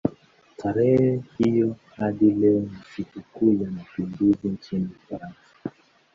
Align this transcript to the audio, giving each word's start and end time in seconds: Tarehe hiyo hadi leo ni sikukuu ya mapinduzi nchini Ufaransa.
Tarehe 0.57 1.23
hiyo 1.37 1.75
hadi 1.95 2.31
leo 2.31 2.59
ni 2.59 2.77
sikukuu 2.95 3.53
ya 3.63 3.71
mapinduzi 3.71 4.47
nchini 4.47 4.89
Ufaransa. 5.05 5.37